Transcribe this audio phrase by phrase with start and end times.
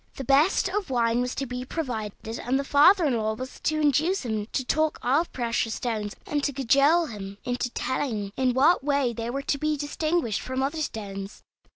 [0.15, 3.79] The best of wine was to be provided, and the father in law was to
[3.79, 8.83] induce him to talk of precious stones, and to cajole him into telling in what
[8.83, 11.43] way they were to be distinguished from other stones.